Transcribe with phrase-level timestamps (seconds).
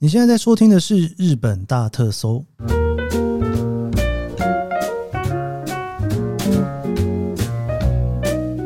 [0.00, 2.44] 你现在在收听的是日本大特搜。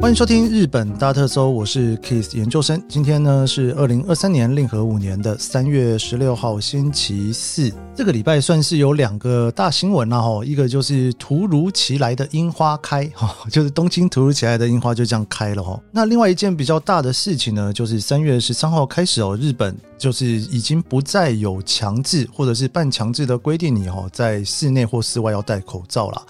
[0.02, 2.82] 欢迎收听日本大特搜，我是 Kiss 研究生。
[2.88, 7.72] 今天呢是二零二三年令和五年的三月十六号，星期四。
[7.94, 15.80] 这个礼拜算是有两个大新闻啦，哈，一个就是突如其来的樱花开，哈， 就是东京突如其来的樱花就这样开了，哈。
[15.92, 26.20] 那另外一件比较大的事情呢，就是三月十三号开始哦，日本就是已经不再有强制或者是半强制的规定，你哦在室内或室外要戴口罩了。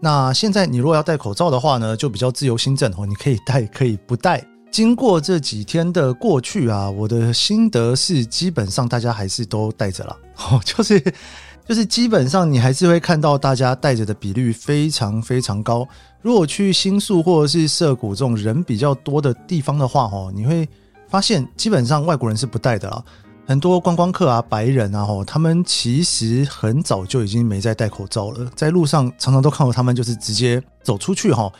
[0.00, 4.42] 那现在你如果要戴口罩的话呢，就比较自由新政哦，你可以戴，可以不戴。
[4.70, 10.16] 经过这几天的过去啊，我的心得是，基本上大家还是都戴着了
[10.50, 10.98] 哦，就是
[11.68, 15.86] 就是基本上你还是会看到大家戴着的比率非常非常高。
[16.22, 20.68] 如果去新宿或者是涩谷这种人比较多的地方的话哦，你会
[21.08, 23.04] 发现基本上外国人是不戴的了。
[23.50, 31.52] 很多观光客啊，白人啊，吼，他们其实很早就已经没再戴口罩了，在路上常常都看到他们就是直接走出去，哈，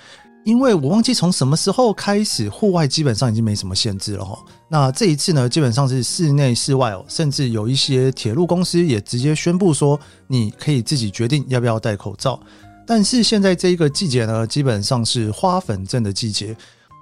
[0.44, 4.38] 因为我忘记从什么时候开始，户外基本上已经没什么限制了，哈。
[4.68, 12.38] 那这一次呢，基本上是室内、室外哦，甚至有一些铁路公司也直接宣布说，你可以自己决定要不要戴口罩。
[12.86, 16.56] 但是现在这一个季节呢，基本上是花粉症的季节。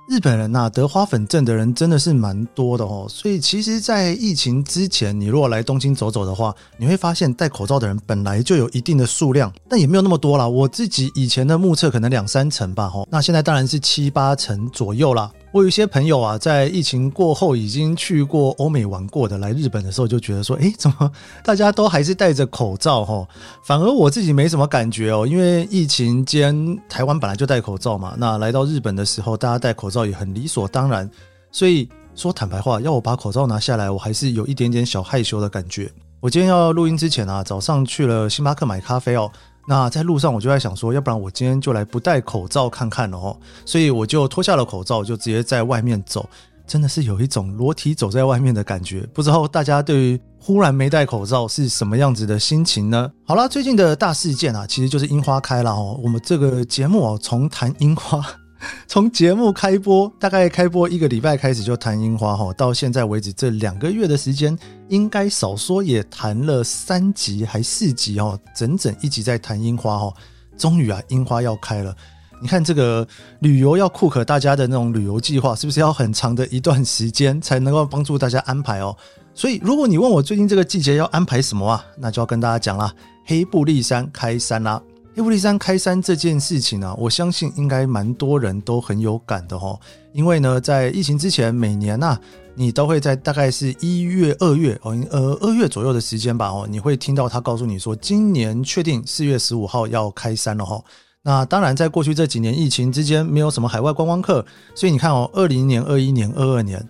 [0.08, 10.48] 日本人呐、得花粉症的人真的是蛮多的哦，所以其实，在疫情之前，你如果来东京走走的话，你会发现戴口罩的人本来就有一定的数量，但也没有那么多啦。
[10.48, 15.30] 我自己以前的目测可能两三成吧，吼，那现在当然是七八成左右啦。
[15.50, 21.10] 我有一些朋友啊，在疫情过后已经去过欧美玩过的，来日本的时候就觉得说，诶，怎么
[21.42, 23.26] 大家都还是戴着口罩齁？
[23.62, 31.10] 反而我自己没什么感觉哦，因为疫情间台湾本来就戴口罩嘛，那来到日本的时候，大家戴口罩也很理所当然。
[31.50, 35.90] 所以说坦白话，要我把口罩拿下来，我还是有一点点小害羞的感觉。
[36.20, 39.30] 我今天要录音之前啊，早上去了星巴克买咖啡哦。
[39.70, 46.26] 那在路上我就在想说，要不然我今天就来不戴口罩看看哦，所以我就脱下了口罩，就直接在外面走，
[46.66, 49.06] 真的是有一种裸体走在外面的感觉。
[49.12, 53.12] 不知道大家对于忽然没戴口罩是什么样子的心情呢？
[53.26, 56.00] 好啦，最近的大事件啊，其实就是樱花开了哦。
[56.02, 58.24] 我们这个节目哦，从谈樱花。
[58.86, 64.58] 从节目开播，大概开播一个礼拜开始就谈樱花哈，到现在为止这两个月的时间，
[64.88, 70.12] 应该少说也谈了三集还四集哦，整整一集在谈樱花哈。
[70.56, 71.94] 终于啊，樱花要开了。
[72.40, 73.06] 你看这个
[73.40, 78.96] 旅游要 cook 大家的那种旅游计划，是不是要很长的一段时间才能够帮助大家安排哦？
[79.34, 82.92] 所以如果你问我最近这个季节要安排什么啊，那就要跟大家讲啦，
[83.24, 84.82] 黑部立山开山啦。
[85.18, 89.76] 黑部立山开山这件事情、啊，我相信应该蛮多人都很有感的哦。
[90.12, 92.20] 因为呢，在疫情之前，每年呐、啊，
[92.54, 100.80] 你都会在大概是一月、二月哦，呃，二月左右的时间吧哦，你会听到他告诉你说，今年确定四月十五号要开山了哈。
[101.22, 106.80] 那当然，在过去这几年疫情之间，没有什么海外观光客，所以你看哦，二零年、二一年、二二年。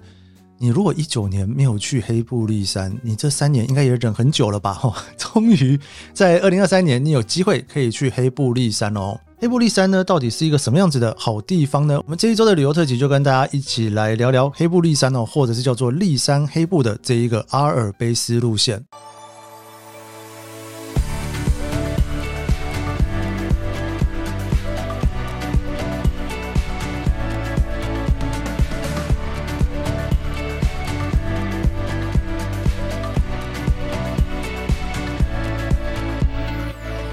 [0.61, 4.75] 你如果一九年没有去黑布利山，你这三年应该也忍很久了吧？
[4.75, 5.79] 哈， 终于
[6.13, 9.17] 在二零二三年，你有机会可以去黑布利山哦。
[9.41, 12.01] 黑布利山呢，到底是一个什么样子的好地方呢？
[12.05, 18.85] 我们这一周的旅游特辑就跟大家一起来聊聊黑布利山哦，或者是叫做利山黑布的这一个阿尔卑斯路线。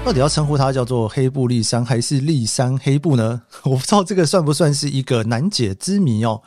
[0.06, 3.42] 到底要称呼它叫做黑布立山还是立山黑布呢？
[3.64, 6.40] 我不知道这个算不算是一个难解之谜哦。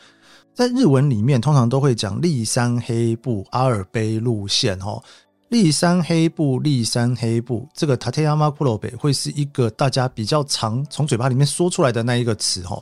[0.56, 5.04] 在日文里面，通常都会讲立山黑布阿尔卑路线哦。
[5.50, 12.82] 立山黑布，立山黑布，这个立山黒部会是一个大家比较常从嘴巴里面说出来的那一个词哦。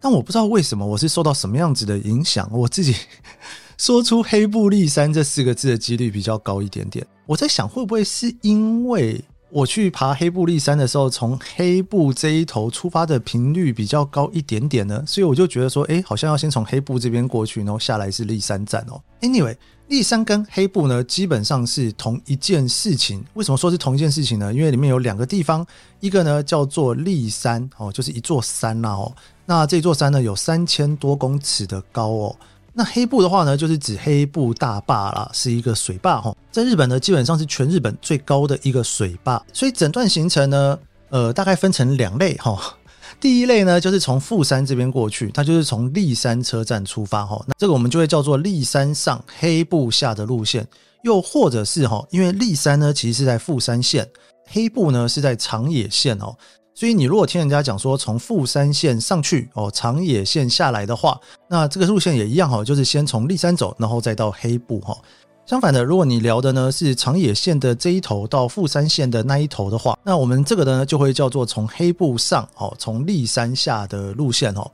[0.00, 2.96] 但我不知道为什么，我是受到什么样子的影响，我自己
[3.76, 7.06] 说出黑布立山这四个字的几率比较高一点点。
[7.26, 19.00] 我在想，会不会是因为我去爬黑布立山的时候，从黑布这一头出发的频率比较高一点点呢，所以我就觉得说，哎，好像要先从黑布这边过去，然后下来是立山站哦。
[19.22, 19.56] Anyway，
[19.88, 23.24] 立山跟黑布呢，基本上是同一件事情。
[23.34, 24.52] 为什么说是同一件事情呢？
[24.52, 25.66] 因为里面有两个地方，
[26.00, 29.10] 一个呢叫做立山哦，就是一座山呐哦。
[29.46, 32.36] 那这座山呢有三千多公尺的高哦。
[32.78, 40.78] 那黑部的话呢，就是指黑部大坝啦，是一个水坝哈，在日本呢，基本上是全日本最高的一个水坝，所以整段行程呢，
[41.08, 42.56] 呃，大概分成两类哈。
[43.18, 50.64] 第一类呢，就是从富山这边过去，它就是从立山车站出发哈，那这个我们就会叫做立山上黑部下的路线。
[51.02, 54.08] 又或者是哈，因为立山呢其实是在富山县，
[54.46, 56.36] 黑部呢是在长野县哦。
[56.78, 64.96] 所以你如果听人家讲说从富山线上去哦，长野线下来的话，那这个路线也一样哈，就是先从立山走，然后再到黑部哈。
[65.44, 74.70] 相反的，如果你聊的呢是长野线的这一头到富山线的那一头的话，那我们这个呢就会叫做从黑部上哦，从立山下的路线哦。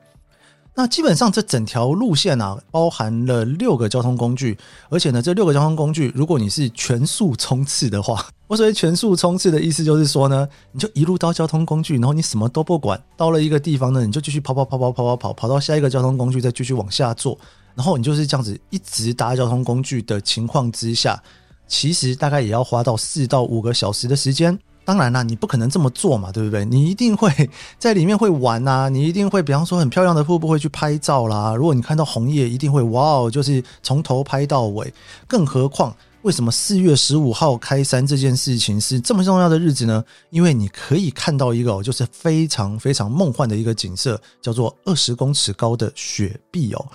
[0.76, 17.38] 那基本上这整条路线啊，包含了六个交通工具，而且呢，这六个交通工具，如果你是全速冲刺的话， 我所谓全速冲刺的意思就是说呢，你就一路到交通工具，然后你什么都不管，到了一个地方呢，你就继续跑跑跑跑跑跑跑，跑到下一个交通工具，再继续往下坐，
[17.76, 21.22] 然后你就是这样子一直搭交通工具的情况之下，
[21.68, 24.58] 其实大概也要花到四到五个小时的时间。
[24.84, 26.64] 当然啦，你不可能这么做嘛，对不对？
[26.64, 27.30] 你一定会
[27.78, 31.54] 在里面会玩呐，你一定会，比方说很漂亮的瀑布会去拍照啦。
[31.54, 34.92] 如果你看到红叶，一定会哇哦，就是从头拍到尾。
[35.26, 40.04] 更何况，为什么四月十五号开山这件事情是这么重要的日子呢？
[40.28, 46.86] 因为你可以看到一个就是非常非常梦幻的一个景色，叫做二十公尺高的雪碧哦。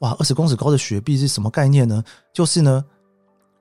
[0.00, 2.02] 哇，二十公尺高的雪碧是什么概念呢？
[2.34, 2.84] 就是呢。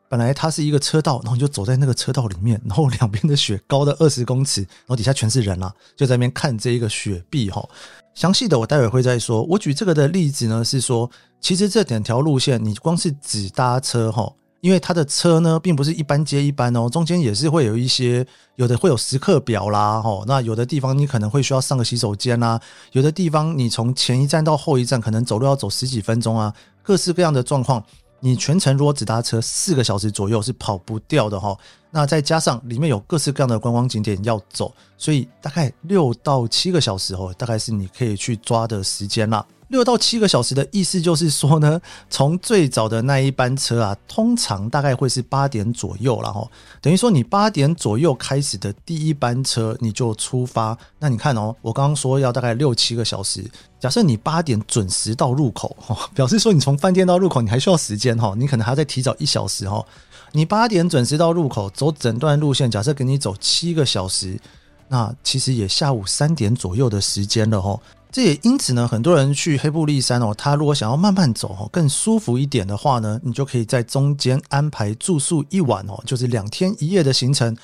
[0.09, 7.67] 本来它是一个车道，然后你就走在那个车道里面，然后两边的雪高的二十公尺，然后底下全是人啦，就在那边看这一个雪壁哈。
[8.15, 9.43] 详细的我待会会再说。
[9.43, 11.09] 我举这个的例子呢，是说
[11.39, 18.25] 其实这两条路线，你光是只搭车哈，因为它的车呢并不是一班接一班哦，中间也是会有一些，
[18.55, 22.59] 有的会有时刻表啦哈，那有的地方你可能会需要上个洗手间啦，
[22.93, 26.51] 有的地方你从前一站到后一站可能走路要走十几分钟啊，
[26.81, 27.83] 各式各样的状况。
[28.19, 31.57] 你全程如果只搭车四个小时左右是跑不掉的哈，
[31.91, 39.45] 那再加上里面有各式各样的观光景点要走，所以大概六到七个小时哦，大概是你可以去抓的时间啦。
[39.69, 41.79] 六到七个小时的意思就是说呢，
[42.09, 46.47] 从最早的那一班车啊，通常大概会是八点左右了哈。
[46.81, 53.43] 等于说你八点左右开始的第一班车你就出发，那你看哦，我刚刚说要大概六七个小时，
[53.79, 55.75] 假设你八点准时到入口，
[56.15, 59.85] 表示说你从饭店到入口你还需要时间哈，你可能还要再提早一小时哈。
[60.31, 64.39] 你八点准时到入口，走整段路线，假设给你走七个小时，
[64.87, 67.77] 那其实也下午三点左右的时间了哈。
[68.17, 77.55] 这也因此呢，很多人去黑布利山哦，他如果想要慢慢走哦，更舒服一点的话呢，你就可以在中间安排住宿一晚哦，就是两天一夜的行程。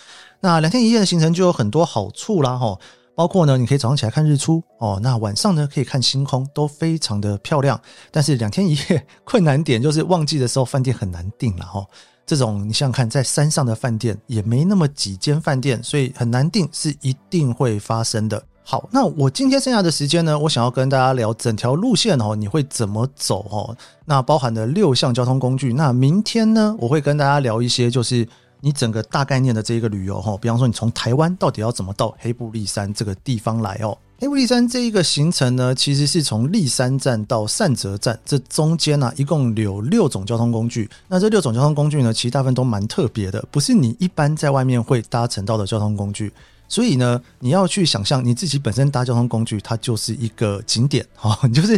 [0.42, 2.78] 那两天一夜的行程就有很多好处啦哈，
[3.16, 7.82] 包括呢，你可以早上起来看日出哦，那晚上呢可以看星空，都非常的漂亮。
[8.12, 11.84] 但是两天一夜困难点就是旺季的时候饭店很难订了哈。
[12.28, 18.44] 这种你想想看，在山上的饭店也没那么几间饭店，所以很难订是一定会发生的。
[18.66, 23.76] 好，那我今天剩下的时间呢，我想要跟大家聊整条路线哦，你会怎么走哦？
[24.06, 25.74] 那包含了六项交通工具。
[25.74, 28.26] 那明天呢，我会跟大家聊一些，就是
[28.62, 30.38] 你整个大概念的这一个旅游哈。
[30.42, 33.98] 比方说，你从台湾到底要怎么到黑布立山这个地方来哦？
[34.20, 40.90] 黑布立山这一个行程呢，其实是从栗山站到善泽站，这中间呢，一共有六种交通工具。
[41.10, 46.32] 那这六种交通工具呢，其实大部分都蛮特别的，不是你一般在外面会搭乘到的交通工具。
[46.68, 51.78] 所以呢，你要去想象你自己本身搭交通工具，它就是一个景点哦， 就是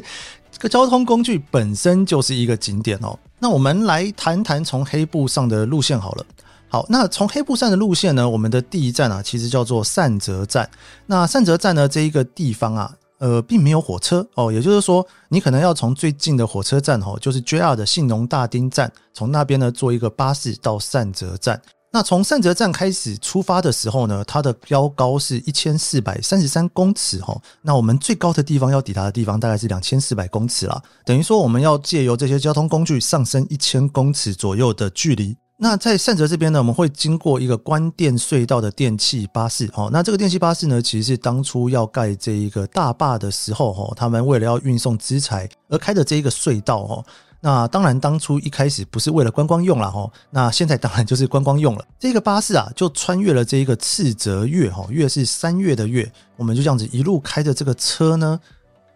[0.52, 3.18] 这个交通工具本身就是一个景点哦。
[3.40, 6.26] 那我们来谈谈从黑部上的路线好了。
[6.68, 10.70] 好，那从黑部上的路线呢，我们的第一站啊，其实叫做善泽站。
[11.06, 21.62] 那善泽站呢，这一个地方啊，呃，并没有火车哦，也就是说，你可能要从最近的火车站哦，就是 JR 的信浓大町站，从那边呢坐一个巴士到善泽站。
[21.96, 27.42] 那从善泽站开始出发的时候呢，它的标高是一千四百三十三公尺哈。
[27.62, 35.38] 那我们最高的地方要抵达的地方大概是两千四百公尺啦，等于说我们要借由这些交通工具上升一千公尺左右的距离。
[35.58, 39.90] 那在善泽这边呢，我们会经过一个关电隧道的电气巴士哦。
[39.90, 47.06] 那这个电气巴士呢，其实是当初要盖这一个大坝的时候哈，他们为了要运送资材而开的这一个隧道哦。
[47.46, 51.86] 那当然，当初一开始不是为了观光用了哈，那现在当然就是观光用了。
[52.00, 58.40] 这个巴士啊，就穿越了这一个赤泽岳哈，岳是三月的岳，我们就这样子一路开着这个车呢，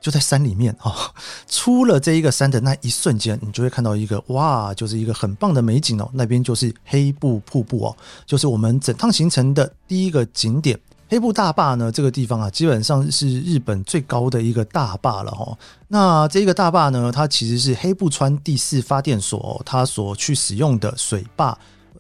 [0.02, 1.14] 就在山里面哈。
[1.48, 6.10] 出了这一个山的那一瞬间，你就会看到一个哇，就是一个很棒的美景哦。
[6.12, 10.80] 那边就是黑部瀑布哦，就是我们整趟行程的第一个景点。
[11.10, 15.58] 黑布大坝呢，这个地方啊，基本上是日本最高的一个大坝了哈。
[15.88, 21.58] 那这个大坝呢，它其实是黑布川第四发电所它所去使用的水坝，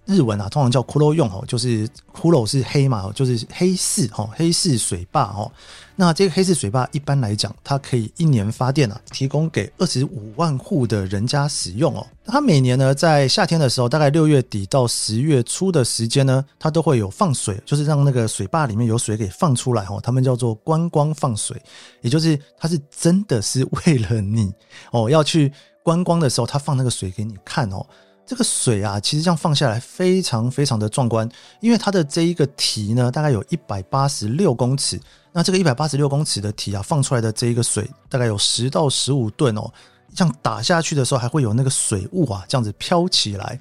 [0.10, 5.52] 日文啊通常叫骷髅用哦，就是骷髅是黑嘛，就是黑市哦，黑市水坝哦。
[5.96, 12.08] 那这个黑市水坝一般来讲，它可以一年发电啊，提供给二十五万户的人家使用哦。
[12.26, 20.00] 它每年呢，在夏天的时候，大概六月底到十月初的时间呢，它都会有放水，就是让那个水坝里面有水给放出来哦。
[20.02, 21.62] 他们叫做观光放水，
[22.02, 24.52] 也就是它是真的是为了你
[24.92, 25.52] 哦，要去
[25.84, 27.86] 观光的时候，它放那个水给你看哦。
[28.30, 31.28] 这个水啊，其实这样放下来非常非常的壮观，
[31.62, 35.02] 因为它的这一个堤呢，大概有一百八十六公尺。
[35.32, 39.68] 那这个一百八十六公尺的堤啊，放出来的这一个水大概有十到十五吨哦。
[40.14, 43.60] 这样打下去的时候，还会有那个水雾啊，这样子飘起来。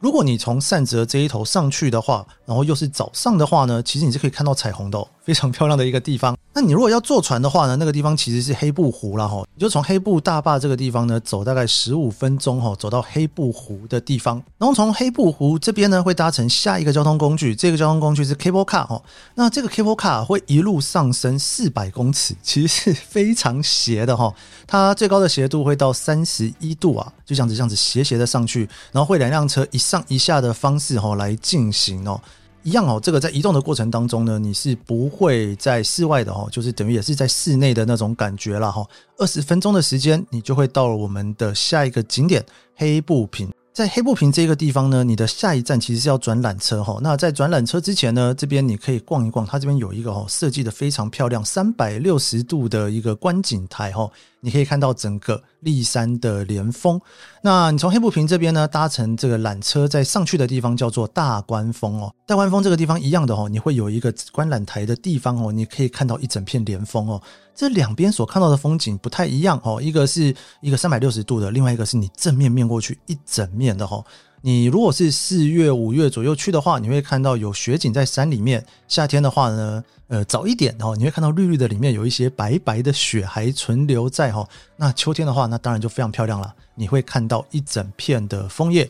[0.00, 6.36] 如果你从善泽这一头上去的话，然后又是早上的话呢，其实你是可以看到彩虹的，非常漂亮的一个地方。
[6.54, 19.02] 那你如果要坐船的话呢，那个地方其实是黑布湖了哈，你就从黑布大坝这个地方呢走大概十五分钟哈，走到黑布湖的地方，然后从黑布湖这边呢会搭乘下一个交通工具，这个交通工具是 cable car 哈，
[19.34, 24.32] 那这个 cable car 会一路上升四百公尺，其实是非常斜的哈，
[24.64, 32.20] 它最高的斜度会到三十一度啊，就这样子这样子斜斜的上去，然后会两辆车一上一下的方式哈来进行哦。
[32.66, 38.84] 一样哦，这个在移动的过程当中呢，你是不会在室外的哦，就是等于也是在室内的那种感觉了哈。
[39.18, 42.44] 二十分钟的时间，你就会到了我们的下一个景点
[42.74, 43.48] 黑布坪。
[43.72, 46.98] 在黑布坪这个地方呢，你的下一站其实是要转缆车哈。
[47.00, 57.00] 那在转缆车之前呢，这边你可以逛一逛，它这边有一个哦设计的非常漂亮，三百六十度的一个观景台哈，你可以看到整个立山的连峰。
[57.42, 62.14] 那你从黑布坪这边呢，搭乘这个缆车在上去的地方叫做大关峰哦。
[62.24, 67.20] 大关峰这个地方一样的哦，你会有一个观览台的地方哦，你可以看到一整片连峰哦。
[67.54, 74.04] 这两边所看到的风景不太一样哦，一个是一个三百六十度的，另外一个是你正面面过去一整面的哦。
[74.42, 84.48] 你如果是四月五月左右去的话，你会看到有雪景在山里面；夏天的话呢，呃，早一点哦，你会看到绿绿的里面有一些白白的雪还存留在哦。
[84.76, 88.88] 那秋天的话，那当然就非常漂亮了，你会看到一整片的枫叶。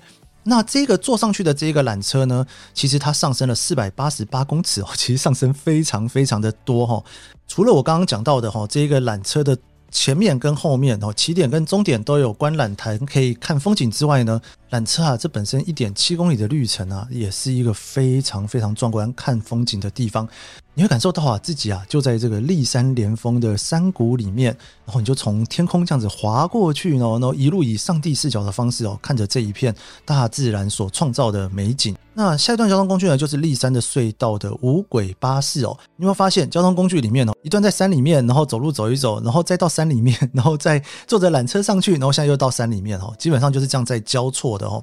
[0.48, 7.02] 那这个坐上去的这个缆车呢，其实它上升了四百八十八公尺哦， 其实上升非常非常的多哈。
[7.48, 9.56] 除了我刚刚讲到的哈，这个缆车的
[9.90, 20.28] 前面跟后面哦，起点跟终点都有观览台可以看风景之外呢，缆车啊，这本身一点七公里的旅程啊，也是一个非常非常壮观看风景的地方。
[20.74, 24.54] 你会感受到啊，自己啊就在这个立山连峰的山谷里面，
[24.84, 31.96] 然后你就从天空这样子滑过去，然后然后一路以上帝视角的方式哦，看着这一片大自然所创造的美景。
[32.12, 35.74] 那下一段交通工具呢，就是立山的隧道的无轨巴士哦。
[35.96, 44.82] 你有没有发现，交通工具里面哦，一段在山里面，然后走路走一走，然后再到山里面，然后再坐着缆车上去，然后现在又到山里面哦，基本上就是这样在交错的哦。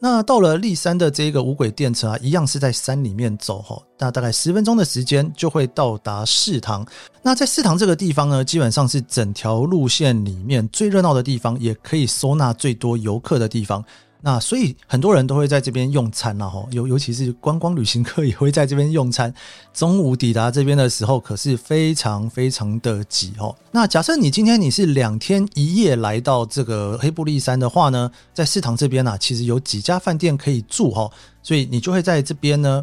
[0.00, 6.84] 那到了立山的这个五轨电车啊，一样是在山里面走哈，那大概十分钟的时间就会到达四塘。
[7.22, 13.82] 那在四塘这个地方呢，基本上是整条路线里面最热闹的地方，也可以收纳最多游客的地方。
[14.26, 19.32] 那所以很多人都会在这边用餐了哈，尤尤其是观光旅行客也会在这边用餐。
[19.74, 23.54] 中午抵达这边的时候，可是非常非常的挤哦。
[23.70, 31.10] 那假设你今天你是两天一夜来到这个黑布利山的话呢，在四堂这边啊，其实有几家饭店可以住哈，
[31.42, 32.82] 所以你就会在这边呢。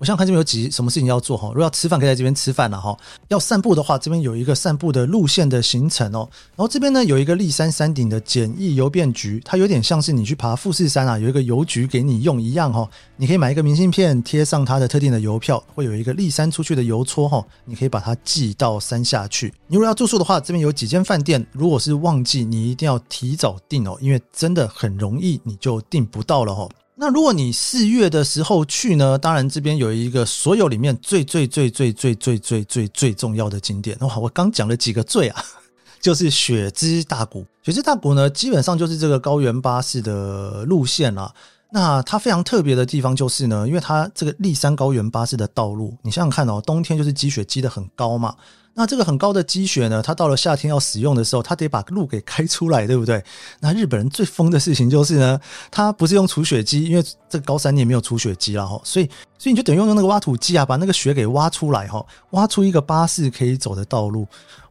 [0.00, 2.96] 我想看这边有几什么事情要做哈，如果要吃饭可以在这边吃饭了哈，
[3.28, 6.26] 要散步的话，这边有一个散步的路线的行程哦。
[6.56, 12.88] 然后这边呢有一个立山山顶的简易邮便局，它有点像是你去爬富士山啊，有一个邮局给你用一样哈。
[13.18, 19.52] 你可以买一个明信片，贴上它的特定的邮票，会有一个立山出去的邮戳哈，你可以把它寄到山下去。
[19.66, 26.66] 你如果要住宿的话，这边有几间饭店，如果是旺季，你一定要提早订哦，因为真的很容易你就订不到了哈。
[27.00, 29.16] 那如果你四月的时候去呢？
[29.16, 33.96] 当然这边有一个所有里面最最最最最最最最最重要的景点。
[34.00, 35.42] 哇，我刚讲了几个最啊，
[35.98, 37.46] 就是雪之大谷。
[37.62, 41.32] 雪之大谷呢，基本上就是这个高原巴士的路线啦。
[41.72, 48.34] 那它非常特别的地方就是呢，因为它这个立山高原巴士的道路，你想想看哦，冬天就是积雪积得很高嘛。
[48.72, 53.22] 那这个很高的积雪呢，它到了夏天要使用的时候，它得把路给开出来，对不对？
[53.58, 55.38] 那日本人最疯的事情就是呢，
[55.70, 59.06] 它不是用除雪机，因为这个高山你也没有除雪机了哈，所以
[59.38, 64.26] 所以你就等于用那个挖土机啊，把那个雪给挖出来哈，挖出一个巴士可以走的道路。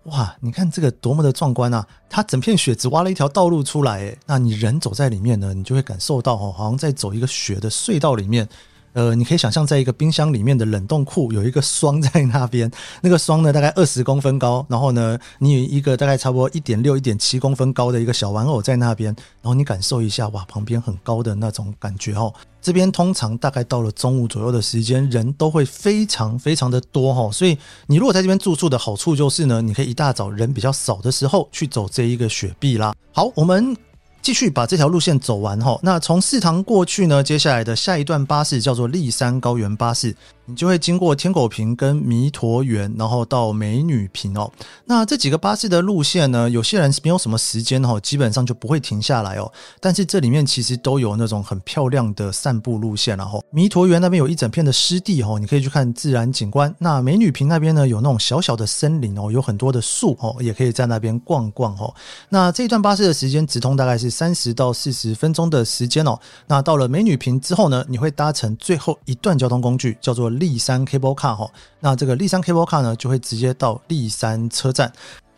[0.09, 1.85] 哇，你看这个多么的壮观啊！
[2.09, 8.47] 它整片雪只挖了一条道路出来，那你人走在里面呢，你就会感受到哦，好像在走一个雪的隧道里面。
[8.93, 12.69] 呃，你可以想象，在一个冰箱里面的冷冻库有一个霜在那边，
[13.01, 22.33] 那个霜呢大概二十公分高，然后呢，你有一个大概差不多一点六、一点七公分高的一个小玩偶在那边，然后你感受一下，哇，旁边很高的那种感觉哦。
[22.61, 27.31] 这边通常大概到了中午左右的时间，人都会非常非常的多哈。
[27.31, 32.93] 所以你如果在这边住宿的好处就是呢，你可以一大早人比较少的时候去走这一个雪碧啦。
[33.11, 33.75] 好，我们。
[34.21, 40.13] 继续把这条路线走完哈，那从四塘过去呢，接下来的下一段巴士叫做立山高原巴士。
[40.49, 44.51] 你就会经过天狗平跟弥陀园，然后到美女坪哦。
[44.85, 49.51] 那这几个巴士的路线呢，有些人是没有什么时间哦，基本上就不会停下来哦。
[49.79, 56.73] 但是这里面其实都有那种很漂亮的散步路线，然后弥陀园那边有一整片的湿地哦，你可以去看自然景观。
[56.79, 61.93] 那美女坪那边呢，有那种小小的森林哦，有很多的树哦，也可以在那边逛逛哦。
[62.29, 66.17] 那这一段巴士的时间直通大概是三十到四十分钟的时间哦。
[66.47, 70.38] 那到了美女坪之后呢，你会搭乘最后一段交通工具，叫做。
[70.39, 74.91] 立山 Cable Car 哈，那这个立山 Cable Car 呢，就会直接到立山车站。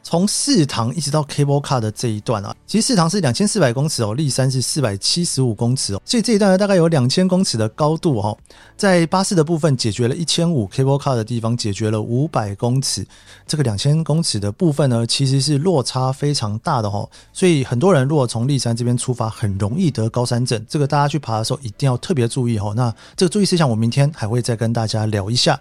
[0.03, 8.37] 从四塘一直到 Cable Car 的这一段啊，其实四塘是两千四百公尺哦，立山是四百七十五公尺哦，所以这一段呢大概有两千公尺的高度哦。
[8.75, 13.05] 在巴士的部分解决了一千五，Cable Car 的地方解决了五百公尺。
[13.45, 17.07] 这个两千公尺的部分呢，其实是落差非常大的哦。
[17.31, 20.65] 所以很多人如果从立山这边出发，很容易得高山症。
[20.67, 22.73] 这个大家去爬的时候一定要特别注意哦。
[22.75, 25.59] 那这个注意事项，我明天还会再跟大家聊一下。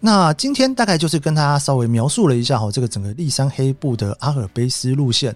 [0.00, 5.34] 那今天大概就是跟大家稍微描述了一下哈，这个整个立山黑部的阿尔卑斯路线，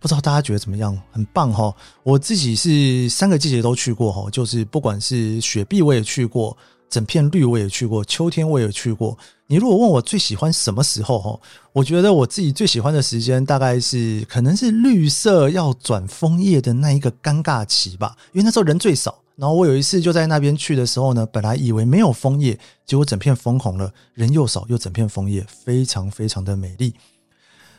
[0.00, 0.98] 不知道大家觉得怎么样？
[1.12, 1.74] 很棒哈！
[2.02, 6.56] 我自己是三个季节都去过哈，就是不管是雪碧我也去过，
[6.88, 9.16] 整片绿我也去过，秋天我也去过。
[9.46, 11.38] 你如果问我最喜欢什么时候哈，
[11.72, 19.14] 我觉得我自己最喜欢的时间大概是可能是绿色要转枫叶的那一个尴尬期吧，因为那时候人最少。
[19.36, 26.94] 然后我有一次就在那边去的时候呢，本来以为没有枫叶，结果整片枫红了，人又少又整片枫叶，非常非常的美丽。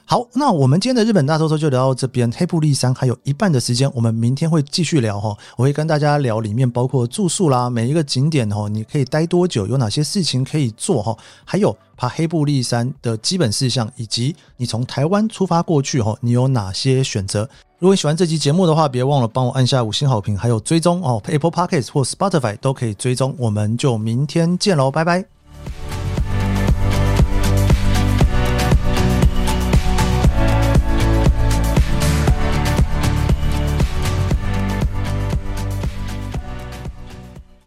[0.05, 2.31] 好，那我们今天的日本大特搜就聊到这边。
[2.31, 5.35] 黑布利山还有一半的时间，我们明天会继续聊哈。
[5.57, 17.49] 我会跟大家聊里面包括住宿啦，每一个景点哈，你可以待多久，有哪些事情可以做哈，还有爬黑布利山的基本事项，以及你从台湾出发过去哈，你有哪些选择。
[17.79, 23.35] 如果你喜欢这期节目的话，别忘了帮我按下五星好评，还有追踪哦，Apple Podcast 或 Spotify 都可以追踪。
[23.37, 25.36] 我们就明天见喽，拜拜。